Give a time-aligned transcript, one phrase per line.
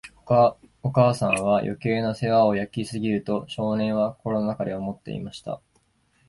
[0.81, 5.61] お母さんは、余計な世話を焼きすぎる、と少年は心の中で思っていました。